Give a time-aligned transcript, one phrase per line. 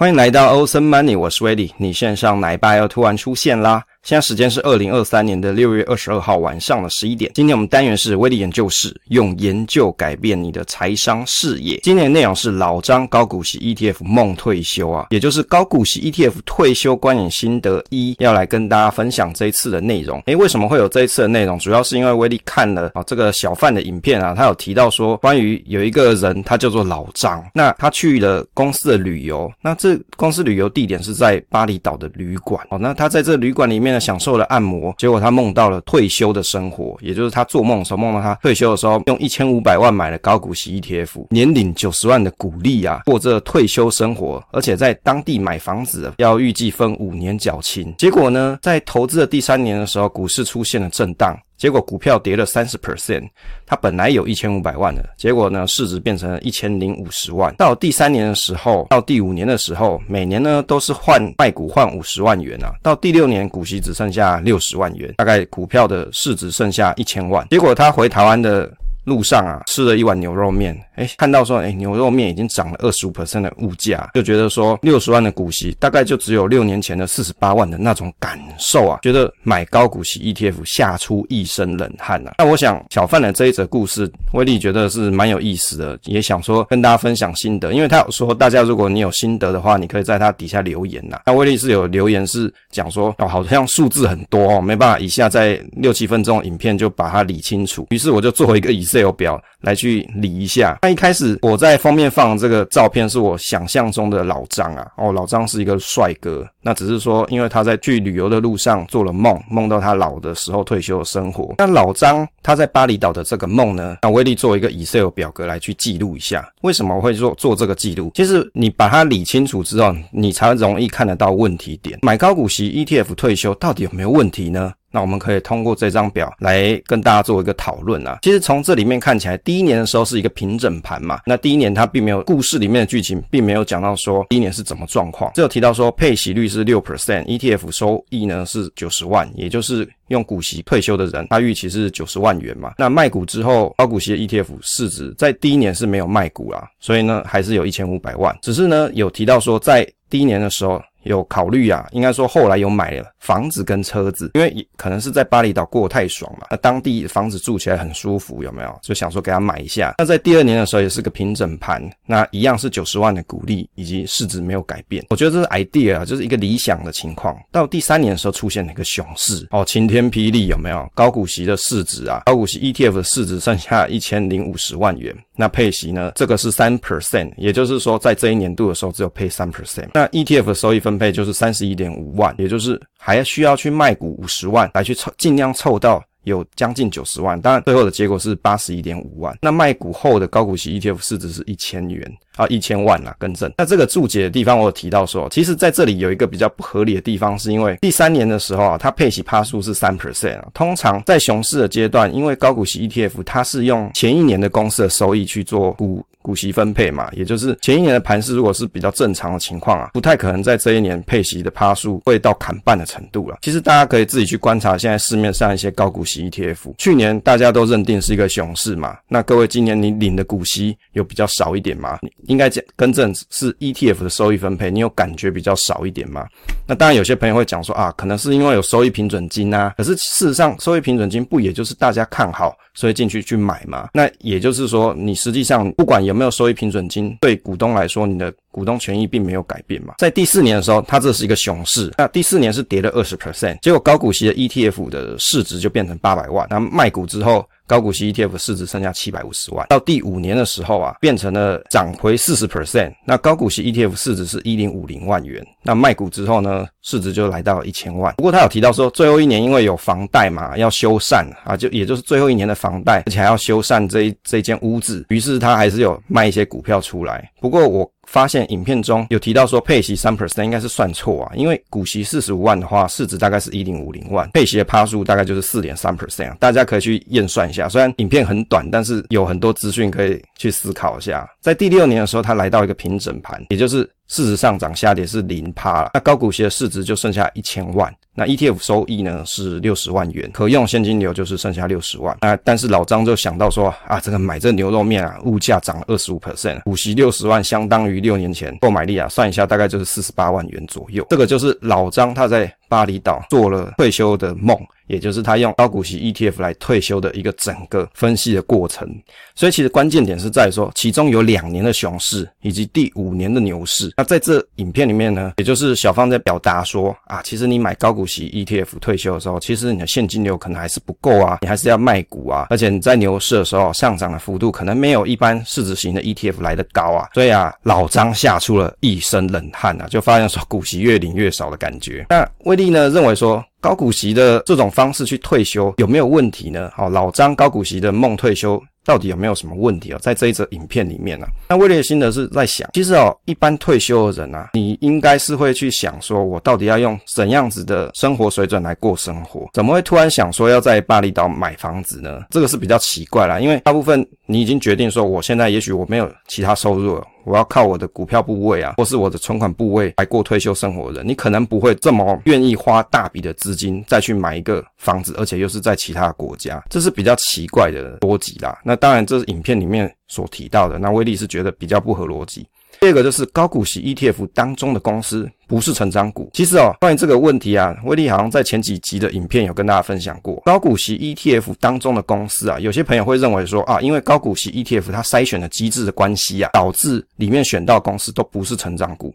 [0.00, 1.74] 欢迎来到欧森 Money，我是 w e d y。
[1.76, 3.84] 你线上奶爸又突然出现啦！
[4.02, 7.30] 现在时间是二零二三年的六月二十二号晚上的十一点。
[7.34, 11.78] 今天我们单元是威力研究室，用研究改变你的财商视野。
[11.82, 20.20] 今天的内容是老张高股息 ETF 梦退休啊，也就是高股息 ETF 退休观影心得一，要来跟大家分享这一次的内容。
[20.24, 21.58] 诶，为什么会有这一次的内容？
[21.58, 32.78] 主要是因为威力看了啊这个小范的影片啊，他有提到说，关于有一个人，他叫做老张，那他去了公司的旅游，那这公司旅游地点是在巴厘岛的旅馆哦。
[32.78, 47.94] 那他在这旅馆里面呢，享受了按摩，结果他梦到了退休的生活，也就是他做梦的时候梦到他退休的时候，用一千五百万买了高股息 ETF，年领九十万的股利啊，过着退休生活，而且在当地买房子，要预计分五年缴清。
[47.98, 51.38] 结果呢，在投资的第三年的时候，股市出现了震荡。
[51.60, 53.28] 结果股票跌了三十 percent，
[53.66, 57.54] 他本来有一千五百万的，结果呢，市值变成了一千零五十万。
[57.56, 62.72] 到第三年的时候，到第五年的时候，每年呢都是换卖股换五十万元啊。
[62.82, 67.46] 到第六年股息只剩下六十万元，大概股票的市值剩下一千万。
[67.50, 68.72] 结果他回台湾的。
[69.10, 82.30] 路上啊，吃了一碗牛肉面，哎，看到说，哎，牛肉面已经涨了二十五 percent 的物价，就觉得说六十万的股息大概就只有六年前的四十八万的那种感受啊，觉得买高股息 ETF 吓出一身冷汗呐。
[82.38, 91.18] 那我想小范的这一则故事，威力觉得是蛮有意思的，也想说跟大家分享心得，因为他有说，大家如果你有心得的话，你可以在他底下留言呐。
[91.26, 97.88] 那威力是有留言是讲说，哦，好像数字很多哦，没办法，以下在六七分钟影片就把它理清楚。
[97.90, 98.99] 于是我就做一个以色列。
[99.00, 100.78] Excel 表来去理一下。
[100.82, 106.46] 那一开始我在封面放的这个照片是我想象中的老张啊，哦，老张是一个帅哥。
[106.62, 111.54] 那只是说，因为他在去旅游的路上做了梦，梦到他老的时候退休的生活。
[111.58, 116.46] 那老张他在巴厘岛的这个梦呢，那威力做一个 Excel 表格来去记录一下。
[116.62, 118.10] 为什么我会做做这个记录？
[118.14, 121.98] 其实你把它理清楚之后，你才容易看得到问题点。
[122.02, 124.72] 买高股息 ETF 退休到底有没有问题呢？
[124.90, 128.18] 那我们可以通过这张表来跟大家做一个讨论啊。
[128.22, 131.20] 其实从这里面看起来，第一年的时候是一个平整盘嘛。
[131.24, 142.74] 那第一年它并没有故事里面的剧情，并没有讲到说第一年是怎么状况，只有提到说配息率是六 percent，ETF 收益呢是九十万，也就是用股息退休的人，他预期是九十万元嘛。
[142.78, 148.36] 那卖股之后，高股息的 ETF 市值在第一年是没有卖股啦，所以呢还是有一千五百万。
[148.42, 150.80] 只是呢有提到说在第一年的时候。
[151.02, 158.78] 有考虑啊，应该说后来有买了房子跟车子，因为可能是在巴厘岛过得太爽嘛，那当地房子住起来很舒服，有没有？
[158.82, 159.94] 就想说给他买一下。
[159.98, 165.04] 那在第二年的时候也是个平整盘，那一样是九十万的股利，以及市值没有改变。
[165.10, 167.36] 我觉得这是 idea 啊，就是一个理想的情况。
[167.50, 170.88] 到第三年的时候出现了一个熊市，哦，晴天霹雳，有没有？
[170.94, 175.14] 高股息的市值啊，高股息 ETF 的市值剩下一千零五十万元。
[175.36, 176.12] 那配息呢？
[176.14, 179.88] 这个是三 percent，也就是说在这一年度的时候只有配三 percent。
[179.94, 187.40] 那 ETF 的收益分分配就是三十一点五万，也就是还需要去卖股五十万来去凑，尽量凑到有将近九十万。
[187.40, 189.38] 当然最后的结果是八十一点五万。
[189.40, 192.12] 那卖股后的高股息 ETF 市值是一千元。
[192.36, 193.52] 啊，一千万啦，更正。
[193.58, 200.48] 那这个注解的地方，我有提到说，其实在这里有一个比较不合理的地方，是因为第三年的时候啊，它配息趴数是三 percent 啊。
[200.54, 213.38] 通常在熊市的阶段，因为高股息 ETF 它是用前一年的公司的收益去做股股息分配嘛，也就是前一年的盘势如果是比较正常的情况啊，不太可能在这一年配息的趴数会到砍半的程度了。
[213.42, 221.98] 其实大家可以自己去观察现在市面上一些高股息 ETF，去年大家都认定是一个熊市嘛，那各位今年你领的股息有比较少一点吗？
[222.30, 226.24] 应该讲更正是 ETF 的收益分配，你有感觉比较少一点吗？
[226.64, 229.74] 那当然有些朋友会讲说啊，可能是因为有收益平准金啊。
[229.76, 233.88] 可是事实上，收益平准金不也就是大家看好，所以进去去买吗？
[233.92, 239.94] 那也就是说，你实际上不管有没有收益平准金，对股东来说，你的股东权益并没有改变嘛。
[239.98, 247.44] 在第四年的时候，它这是一个熊市，那第四年是跌了二十 percent，结果高股息的 ETF 的市值就变成八百万，那卖股之后。
[247.70, 252.92] 高股息 ETF 市值剩下七百五十万，到第五年的时候啊，变成了涨回四十 percent。
[253.06, 258.12] 那高股息 ETF 市值是一零五零万元，那卖股之后呢，市值就来到一千万。
[258.16, 267.30] 不过他有提到说，最后一年因为有房贷嘛，要修缮啊，就也就是最后一年的房贷，而且还要修缮这一这间屋子，于是他还是有卖一些股票出来。
[267.40, 267.88] 不过我。
[268.10, 277.68] 发现影片中有提到说配息三 percent 应该是算错啊，因为股息四十五万的话，市值大概是一零五零万，配息的趴数大概就是四点三 percent，大家可以去验算一下。
[277.68, 281.28] 虽然影片很短，但是有很多资讯可以去思考一下。
[281.40, 287.94] 在第六年的时候，它来到一个平整盘，也就是市值上涨下跌是零趴了，那高股息的市值就剩下一千万。
[288.20, 292.14] 那 ETF 收益呢是六十万元，可用现金流就是剩下六十万。
[292.20, 301.06] 啊但是老张就想到说啊，这个买这牛肉面啊，物价涨了二十五 percent，股息六十万相当于六年前购买力啊，算一下大概就是四十八万元左右。
[301.08, 304.56] 这个就是老张他在巴厘岛做了退休的梦。
[304.86, 308.88] 也就是他用高股息 ETF 来退休的一个整个分析的过程，
[309.36, 313.92] 所以其实关键点是在说，其中有两年的熊市以及第五年的牛市。
[313.96, 327.08] 那在这影片里面呢，也就是小方在表达说啊，其实你买高股息 ETF 退休的时候，其实你的现金流可能还是不够啊，你还是要卖股啊，而且你在牛市的时候上涨的幅度可能没有一般市值型的 ETF 来得高啊。
[327.14, 332.04] 所以啊，老张吓出了一身冷汗啊，就发现说股息越领越少的感觉。
[332.08, 333.44] 那为利呢认为说。
[333.62, 336.70] 高股息的这种方式去退休有没有问题呢？
[336.74, 339.98] 好，老张高股息的梦退休到底有没有什么问题哦？
[340.00, 349.46] 在这一则影片里面呢、啊，那威利的心得是在想，其实哦，一般退休的人啊，你应该是会去想说，我到底要用怎样子的生活水准来过生活？
[349.52, 352.22] 怎么会突然想说要在巴厘岛买房子呢？
[352.30, 357.06] 这个是比较奇怪啦，因为大部分你已经决定说，我现在也许我没有其他收入了。
[357.24, 368.58] 我要靠我的股票部位啊，或是我的存款部位来过退休生活的人，你可能不会这么愿意花大笔的资金再去买一个房子，而且又是在其他国家，这是比较奇怪的逻辑啦。
[368.64, 372.46] 那当然，这是影片里面所提到的，那威利是觉得比较不合逻辑。
[372.80, 376.30] 第二个就是高股息 ETF 当中的公司不是成长股。
[376.32, 380.40] 其实哦，关于这个问题啊，威利好像在前几集的影片有跟大家分享过。
[380.46, 389.14] 高股息 ETF 当中的公司啊，有些朋友会认为说啊，因为高股息 ETF 它筛选的机制的关系啊，导致里面选到公司都不是成长股。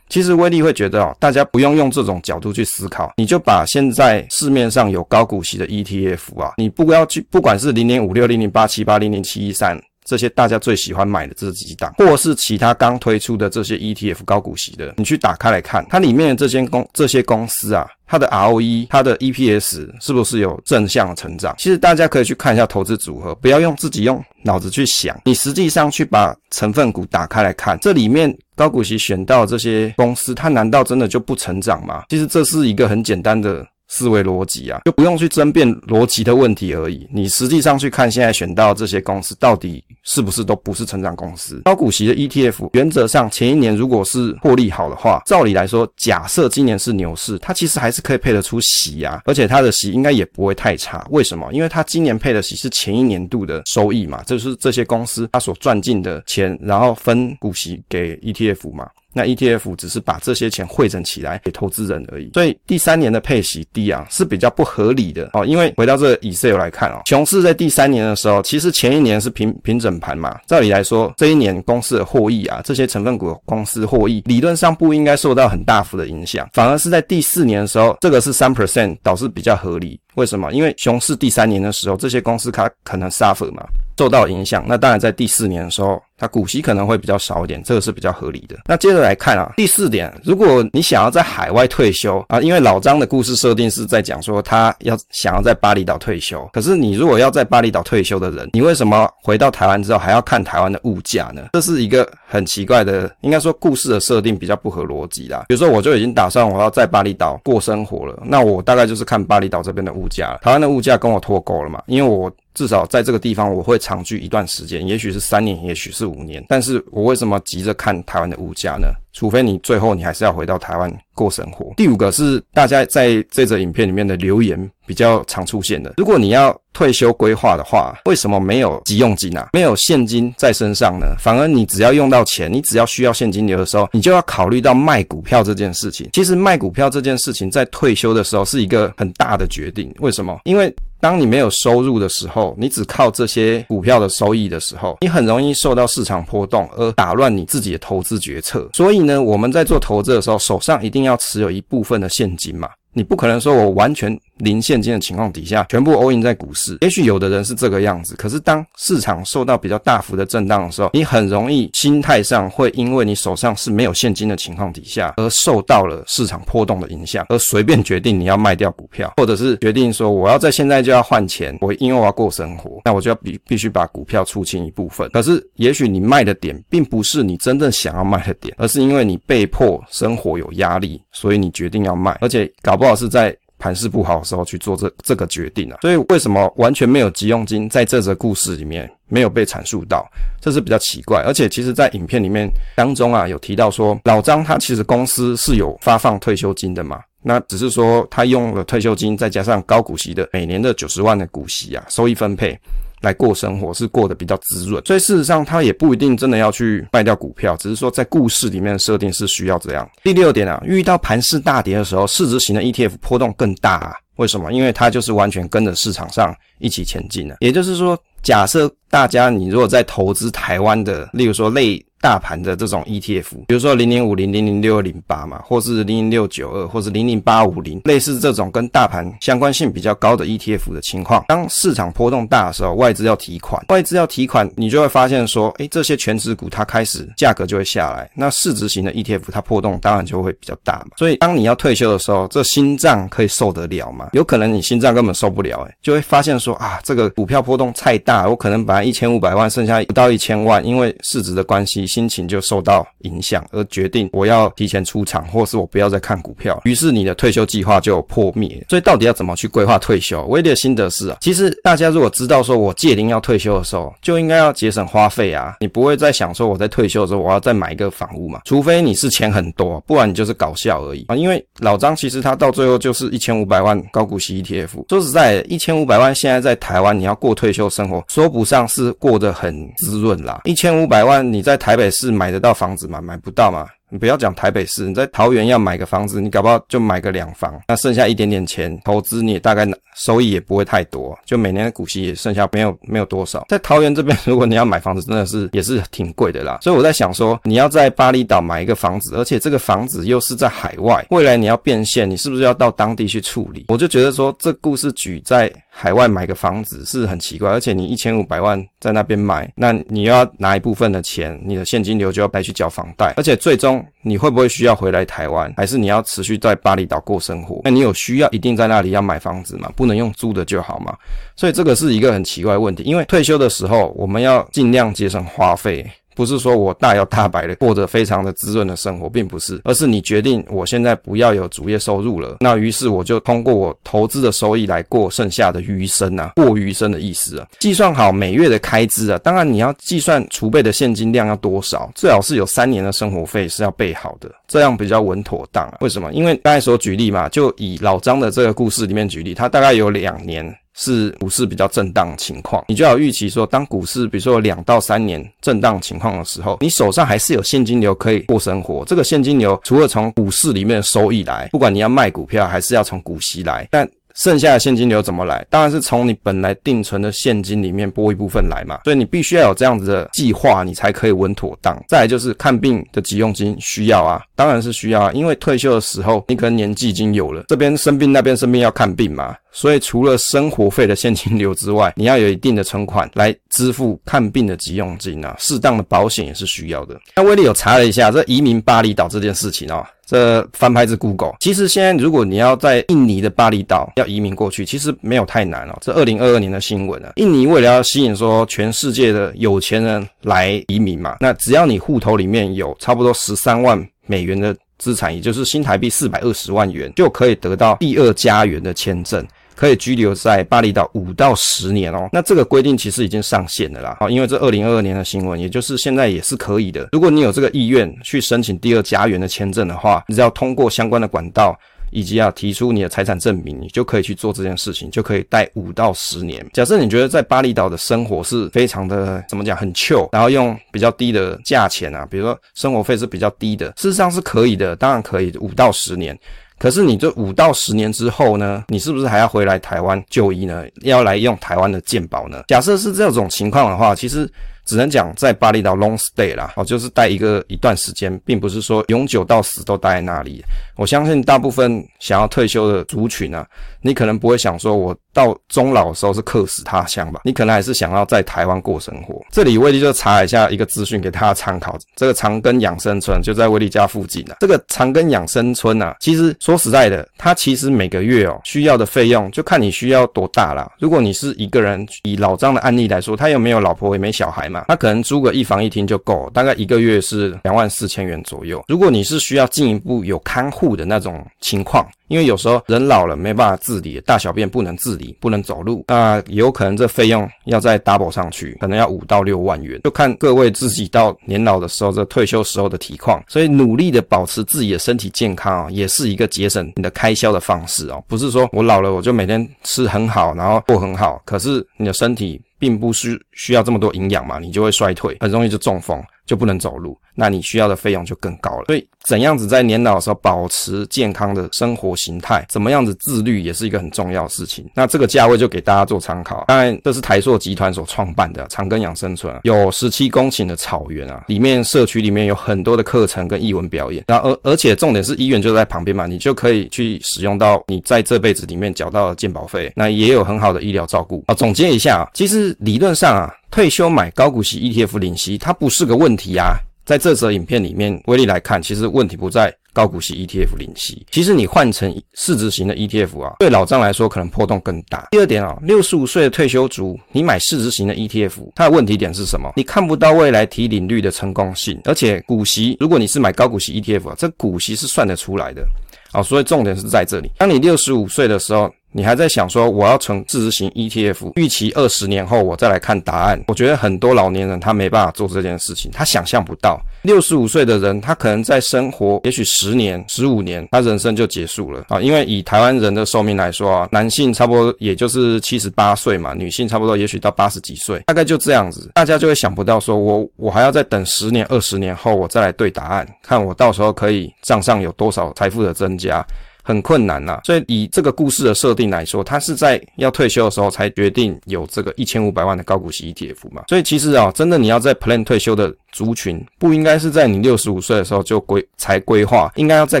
[0.10, 9.80] 其实威利会觉得哦，大家不用用这种角度去思考，你就把现在市面上有高股息的 ETF 啊，你不要去，不管是零零五六、零零八七八、零零七一三。
[10.04, 21.54] 这些大家最喜欢买的这几档，或是其他刚推出的这些 ETF 高股息的，你去打开来看，它里面的这些公这些公司啊，它的 ROE、它的 EPS 是不是有正向成长？
[21.58, 32.04] 其实大家可以去看一下投资组合，不要用自己用脑子去想，你实际上去把成分股打开来看，这里面高股息选到这些公司，它难道真的就不成长吗？
[32.10, 33.66] 其实这是一个很简单的。
[33.94, 37.08] 思维逻辑啊，就不用去争辩逻辑的问题而已。
[37.12, 41.62] 你实际上去看，现在选到这些公司到底是不是都不是成长公司？
[41.64, 51.06] 高股息的 ETF，原则上前一年如果是获利好的话，照理来说，假设今年是牛市，它其实还是可以配得出息啊，而且它的息应该也不会太差。
[51.10, 51.48] 为什么？
[51.52, 58.88] 因为它今年配的息是前一年度的收益嘛，就是这些公司它所赚进的钱，然后分股息给 ETF 嘛。
[59.14, 65.46] 那 ETF 只是把这些钱汇整起来给投资人而已，所以第三年的配息低啊是比较不合理的哦。
[65.46, 80.00] 因为回到这个 Excel 来看哦，熊市在第三年的时候，其实前一年是平平整盘嘛，照理来说这一年公司的获益啊，这些成分股公司获益理论上不应该受到很大幅的影响，反而是在第四年的时候，这个是三 percent 倒是比较合理。
[80.14, 80.52] 为什么？
[80.52, 83.64] 因为熊市第三年的时候，这些公司它可能 suffer 嘛，
[83.98, 84.64] 受到影响。
[84.66, 88.56] 那当然在第四年的时候，它股息可能会比较少一点，这个是比较合理的。
[88.66, 101.48] 那接着来看啊，第四点，如果你想要在海外退休啊，因为老张的故事设定是在讲说他要想要在巴厘岛退休，可是你如果要在巴厘岛退休的人，你为什么回到台湾之后还要看台湾的物价呢？
[101.52, 105.44] 这是一个很奇怪的，应该说故事的设定比较不合逻辑啦。
[105.48, 112.30] 比如说，我就已经打算我要在巴厘岛过生活了，那我大概就是看巴厘岛这边的物价，台湾的物价跟我脱钩了嘛，因为我。
[112.54, 116.44] 至少在这个地方，我会长居一段时间，也许是三年，也许是五年。
[116.48, 118.88] 但是我为什么急着看台湾的物价呢？
[119.12, 121.72] 除非你最后你还是要回到台湾过生活。
[121.76, 125.94] 第五个是大家在这则影片里面的留言比较常出现的。
[125.98, 129.50] 如果你要退休规划的话，为什么没有急用金啊？
[129.52, 131.14] 没有现金在身上呢？
[131.16, 136.10] 反而你只要用到钱，你只要需要现金流的时候，你就要考虑到卖股票这件事情。
[136.12, 139.94] 其实卖股票这件事情在退休的时候是一个很大的决定。
[140.00, 140.40] 为什么？
[140.42, 140.74] 因为
[141.04, 148.66] 当你没有收入的时候，你只靠这些股票的收益的时候，你很容易受到市场波动而打乱你自己的投资决策。
[148.72, 152.70] 所以呢，我们在做投资的时候，手上一定要持有一部分的现金嘛。
[152.94, 156.78] 你不可能说我完全零现金的情况底下，全部 all in 在股市。
[156.80, 175.10] 也许有的人是这个样子，可是当市场受到比较大幅的震荡的时候，你很容易心态上会因为你手上是没有现金的情况底下，而受到了市场波动的影响，而随便决定你要卖掉股票，或者是决定说我要在现在就要换钱，我因为我要过生活，那我就要必必须把股票出清一部分。
[175.10, 182.84] 可是也许你卖的点并不是你真正想要卖的点，而是因为你被迫生活有压力，所以你决定要卖，而且搞不。
[182.84, 190.06] 好是在盘势不好的时候去做这这个决定啊，所以为什么完全没有急用金在这则故事里面没有被阐述到，
[190.40, 191.22] 这是比较奇怪。
[191.22, 197.00] 而且其实，在影片里面当中啊，有提到说老张他其实公司是有发放退休金的嘛。
[197.26, 202.58] 那只是说他用了退休金，再加上高股息的每年的九十万的股息啊，收益分配。
[203.04, 209.88] 来过生活是过得比较滋润，所以事实上他也不一定真的要去卖掉股票，只是说在故事里面的设定是需要这样。
[210.02, 214.52] 第六点啊，遇到盘势大跌的时候，市值型的 ETF 波动更大啊，为什么？
[214.52, 217.36] 因为它就是完全跟着市场上一起前进的。
[217.40, 221.84] 也就是说，假设大家你如果在投资台湾的，例如说类。
[222.00, 240.88] 大盘的这种 ETF，比如说零零五零、零零六二零八嘛，或是零零六九二，或是零零八五零，类似这种跟大盘相关性比较高的 ETF 的情况，当市场波动大的时候，外资要提款，外资要提款，你就会发现说，诶，这些全值股它开始价格就会下来，那市值型的 ETF 它波动当然就会比较大嘛。
[240.98, 244.10] 所以当你要退休的时候，这心脏可以受得了吗？
[244.12, 251.84] 有可能你心脏根本受不了，诶，就会发现说啊，这个股票波动太大，我可能本来一千五百万剩下不到一千万，因为市值的关系。
[251.94, 258.64] 心情就受到影响，而决定我要提前出场，或是我不要再看股票，于是你的退休计划就破灭。
[258.68, 260.24] 所以到底要怎么去规划退休？
[260.26, 271.14] 威利的心得是啊，其实大家如果知道说我届龄要退休的时候，就应该要节省花费啊，你不会再想说我在退休的时候我要再买一个房屋嘛，除非你是钱很多，不然你就是搞笑而已啊。
[271.14, 280.40] 因为老张其实他到最后就是一千五百万高股息 ETF，说实在的，一千五百万现在在台湾你要过退休生活，说不上是过得很滋润啦。
[280.44, 281.84] 一千五百万你在台北。
[281.94, 283.00] 市买得到房子吗？
[283.00, 283.66] 买不到吗？
[283.94, 293.46] 你不要讲台北市，你在桃园要买个房子，你搞不好就买个两房，那剩下一点点钱投资，你也大概收益也不会太多，就每年的股息也剩下没有没有多少。
[293.48, 296.58] 在桃园这边，如果你要买房子，真的是也是挺贵的啦。
[296.60, 303.66] 所以我在想说，你要在巴厘岛买一个房子，而且这个房子又是在海外，未来你要变现，你是不是要到当地去处理？
[303.68, 313.83] 我就觉得说，这故事举在海外买个房子是很奇怪，而且你一千五百万在那边买，那你又要拿一部分的钱，你的现金流就要带去缴房贷，而且最终。
[314.02, 317.60] 你会不会需要回来台湾，还是你要持续在巴厘岛过生活？
[317.64, 319.70] 那你有需要一定在那里要买房子吗？
[319.74, 320.96] 不能用租的就好吗？
[321.36, 325.84] 所以这个是一个很奇怪的问题，因为退休的时候我们要尽量节省花费。
[326.14, 345.78] 不是说我大摇大摆的过着非常的滋润的生活，并不是，而是你决定我现在不要有主业收入了，那于是我就通过我投资的收益来过剩下的余生啊，过余生的意思啊，计算好每月的开支啊，当然你要计算储备的现金量要多少，最好是有三年的生活费是要备好的，这样比较稳妥当啊。
[345.80, 346.12] 为什么？
[346.12, 350.54] 因为刚才所举例嘛，就以老张的这个故事里面举例，他大概有两年。
[350.74, 358.84] 是股市比较震荡情况，你就要预期说，当股市比如说两到三年震荡情况的时候，你手上还是有现金流可以过生活。
[358.84, 365.44] 这个现金流除了从股市里面收益来，不管你要卖股票还是要从股息来，但剩下的现金流怎么来？
[365.50, 368.80] 当然是从你本来定存的现金里面拨一部分来嘛。
[368.84, 371.82] 所以你必须要有这样子的计划，你才可以稳妥当。
[371.88, 379.36] 再来就是看病的急用金需要啊，当然是需要啊，因为退休的时候你可能年纪已经有了，这边生病那边生病要看病嘛。
[379.56, 385.36] 所以，除了生活费的现金流之外，你要有一定的存款来支付看病的急用金啊。
[385.38, 387.00] 适当的保险也是需要的。
[387.14, 391.34] 那威利有查了一下，这移民巴厘岛这件事情哦，这翻拍自 Google。
[391.40, 395.78] 其实现在如果你要在印尼的巴厘岛要移民过去，其实没有太难哦。
[395.80, 409.26] 这二零二二年的新闻啊，印尼为了要吸引说全世界的有钱人来移民嘛，那只要你户头里面有差不多十三万美元的资产，也就是新台币四百二十万元，就可以得到第二家园的签证。
[409.54, 413.96] 可以居留在巴厘岛五到十年哦，那这个规定其实已经上线了啦。
[414.00, 416.88] 好，因为这二零二二年的新闻，也就是现在也是可以的。
[416.92, 421.58] 如果你有这个意愿去申请第二家园的签证的话，你只要通过相关的管道，
[421.92, 426.44] 以及要提出你的财产证明，你就可以去做这件事情，就可以待五到十年。
[426.52, 436.18] 假设你觉得在巴厘岛的生活是非常的怎么讲，很 chill，然后用比较低的价钱啊，比如说生活费是比较低的，事实上是可以的，当然可以五到十年。
[436.58, 440.64] 可是你这五到十年之后呢，你是不是还要回来台湾就医呢？
[440.82, 442.42] 要来用台湾的健保呢？
[442.48, 444.30] 假设是这种情况的话，其实。
[444.64, 450.42] 只能讲在巴厘岛 long stay 啦，哦，就是待一个一段时间，并不是说永久到死都待在那里。
[450.76, 453.46] 我相信大部分想要退休的族群啊，
[453.82, 457.20] 你可能不会想说，我到终老的时候是客死他乡吧？
[457.24, 459.20] 你可能还是想要在台湾过生活。
[459.30, 464.36] 这里威利就查一下一个资讯给大家参考，这个长庚养生村就在威利家附近啊。
[464.40, 470.70] 这个长庚养生村啊，其实说实在的，它其实每个月哦需要的费用就看你需要多大啦。
[470.78, 474.44] 如果你是一个人，以老张的案例来说，他又没有老婆也没小孩。
[474.54, 478.62] 嘛，他可能租个一房一厅就够，大概一个月是两万四千元左右。
[478.68, 493.22] 如果你是需要进一步有看护的那种情况，因为有时候人老了没办法自理，大小便不能自理，不能走路，那有可能这费用要再 double 上去，可能要五到六万元，就看各位自己到年老的时候，这退休时候的体况。
[493.26, 498.02] 所以努力的保持自己的身体健康啊，也是一个节省你的开销的方式哦。
[498.06, 506.02] 不是说我老了我就每天吃很好，然后过很好，可是你的身体并不是需要这么多营养嘛，你就会衰退，很容易就中风。
[506.26, 508.64] 就不能走路，那你需要的费用就更高了。
[508.66, 514.68] 所以，怎样子在年老的时候保持健康的生活形态，怎么样子自律，也是一个很重要的事情。
[514.74, 516.44] 那这个价位就给大家做参考。
[516.48, 524.04] 当然，这是台塑集团所创办的长庚养生村，有十七公顷的草原啊，里面社区里面有很多的课程跟艺文表演。
[524.06, 531.22] 然后，而而且重点是医院就在旁边嘛，你就可以去使用到你在这辈子里面缴到的健保费，那也有很好的医疗照顾。
[531.26, 533.34] 啊，总结一下啊，其实理论上啊。
[533.54, 536.56] 退休买高股息 ETF 领息，它不是个问题啊。
[536.84, 541.06] 在这则影片里面，威力来看，其实问题不在高股息 ETF 领息。
[541.12, 545.06] 其实你换成市值型的 ETF 啊，对老张来说可能波动更大。
[545.12, 549.52] 第二点啊，六十五岁的退休族，你买市值型的 ETF，它的问题点是什么？
[549.54, 555.64] 你看不到未来提领率的成功性，而且股息，如果你是买高股息 ETF 啊，这股息是算得出来的。
[556.10, 557.30] 好，所以重点是在这里。
[557.38, 563.42] 当你六十五岁的时候，你还在想说我要存自执型 ETF，预期二十年后我再来看答案。
[563.48, 572.00] 我觉得很多老年人他没办法做这件事情，他想象不到六十五岁的人，他可能在生活也许十年、十五年，他人生就结束了啊。
[572.00, 578.92] 因为以台湾人的寿命来说啊，男性差不多也就是七十八岁嘛，女性差不多也许到八十几岁，大概就这样子。
[578.94, 586.24] 大家就会想不到说我我还要再等十年、二十年后我再来对答案，看我到时候可以账上有多少财富的增加。
[586.66, 593.64] 很困难呐、所以以这个故事的设定来说，他是在要退休的时候才决定有这个一千五百万的高股息 ETF 嘛。
[593.68, 600.00] 所以其实啊，真的你要在 plan 退休的族群，不应该是在你六十五岁的时候就规才规划，应该要在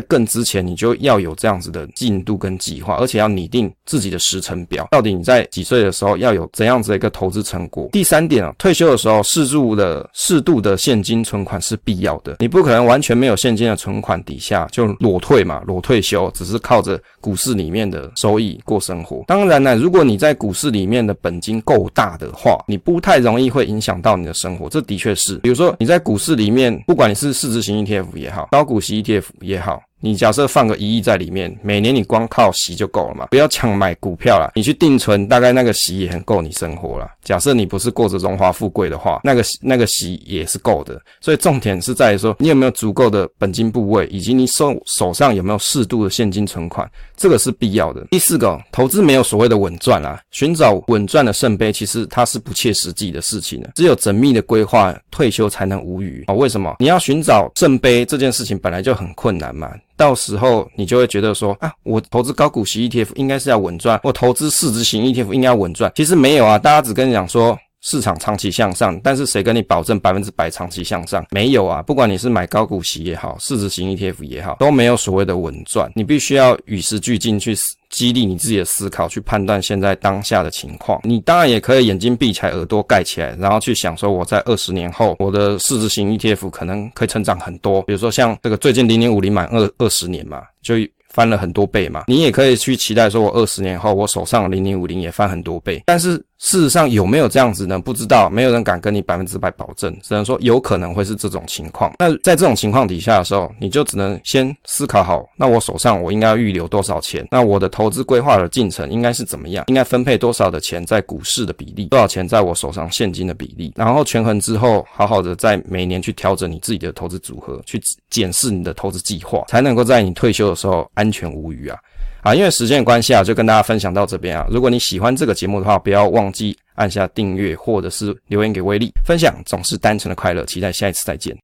[0.00, 7.90] 更之前你就要有这样子的进度跟计划，而且要拟定自己的时程表，到底你在几岁的时候要有怎样子的一个投资成果。
[7.92, 16.53] 第三点啊，退休的时候适度的适度的现金存款是必要的，你不可能完全没有现金的存款底下就裸退嘛，裸退休只是。
[16.54, 19.24] 是靠着股市里面的收益过生活。
[19.26, 24.68] 当然呢，如果你在股市里面的本金够大的话，你不太容易会影响到你的生活。
[24.68, 29.82] 这的确是，比如说你在股市里面，不管你是市值型 ETF 也好，高股息 ETF 也好。
[30.00, 37.10] 你假设放个一亿在里面，每年你光靠息就够了嘛，不要抢买股票啦，你去定存，大概那个息也很够你生活了。
[37.22, 41.00] 假设你不是过着荣华富贵的话，那个那个息也是够的。
[41.22, 48.06] 所以重点是在于说，你有没有足够的本金部位，以及你手手上有没有适度的现金存款，这个是必要的。
[48.10, 53.70] 第四个，投资没有所谓的稳赚啦，寻找稳赚的圣杯，其实它是不切实际的事情的。
[53.74, 56.34] 只有缜密的规划，退休才能无虞啊。
[56.34, 56.76] 为什么？
[56.78, 59.70] 你要寻找圣杯这件事情本来就很困难嘛。
[59.96, 65.92] 到时候你就会觉得说啊，我投资高股息 ETF 应该是要稳赚，我投资市值型 ETF 应该要稳赚。
[65.94, 71.24] 其实没有啊，大家只跟你讲说市场长期向上，但是谁跟你保证百分之百长期向上？
[71.30, 75.92] 没有啊，不管你是买高股息也好，市值型 ETF 也好，都没有所谓的稳赚。
[75.94, 77.54] 你必须要与时俱进去。
[77.90, 81.00] 激励你自己的思考，去判断现在当下的情况。
[81.04, 87.80] 你当然也可以眼睛闭起来，耳朵盖起来，然后去想说，我在二十年后，我的市值型 ETF 可能可以成长很多。
[87.82, 90.74] 比如说像这个最近零零五零满二二十年嘛，就。
[91.10, 95.80] 翻了很多倍嘛，你也可以去期待说，我二十年后我手上零零五零也翻很多倍。
[95.86, 97.78] 但是事实上有没有这样子呢？
[97.78, 101.92] 不知道，没有人敢跟你百分之百保证，只能说有可能会是这种情况。
[101.98, 107.26] 那在这种情况底下的时候，你就只能先思考好，那我手上我应该要预留多少钱？
[107.30, 109.64] 那我的投资规划的进程应该是怎么样？
[109.68, 111.86] 应该分配多少的钱在股市的比例？
[111.86, 113.72] 多少钱在我手上现金的比例？
[113.76, 121.78] 然后权衡之后，好好的在每年去调整你自己的投资组合，去检视你的投资计划，才能够在你退休的时候安全无虞啊！
[122.24, 124.46] 啊，因为时间的关系啊，就跟大家分享到这边啊。
[124.50, 128.90] 如果你喜欢这个节目的话，不要忘记按下订阅或者是留言给威力。
[129.04, 131.36] 分享总是单纯的快乐，期待下一次再见。